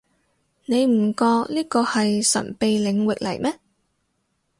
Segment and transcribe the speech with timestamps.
[0.65, 3.59] 你唔覺呢個係神秘領域嚟咩